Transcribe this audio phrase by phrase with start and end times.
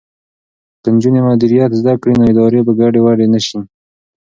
[0.81, 3.61] که نجونې مدیریت زده کړي نو ادارې به ګډې وډې نه وي.